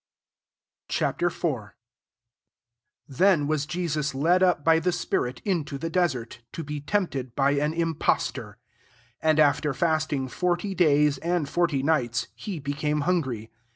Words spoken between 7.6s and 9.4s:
im postor. 2 And